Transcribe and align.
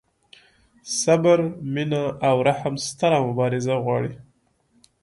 صبر، 1.01 1.39
مینه 1.73 2.03
او 2.27 2.37
رحم 2.47 2.75
ستره 2.87 3.17
مبارزه 3.27 3.75
غواړي. 3.85 4.13